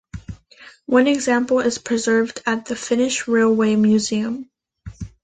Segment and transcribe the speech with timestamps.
[0.87, 4.49] One example is preserved at the Finnish Railway Museum.